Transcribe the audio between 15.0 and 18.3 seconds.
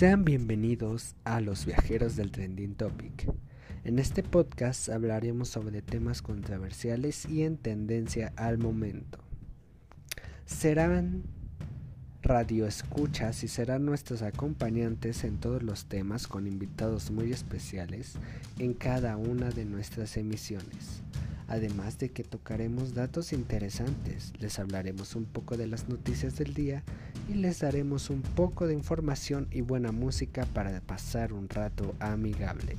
en todos los temas con invitados muy especiales